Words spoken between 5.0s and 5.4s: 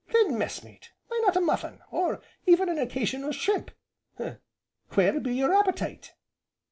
be